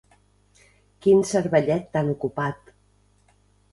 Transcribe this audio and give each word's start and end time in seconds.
Quin 1.05 1.21
cervellet 1.33 1.85
tan 1.97 2.11
ocupat. 2.17 2.77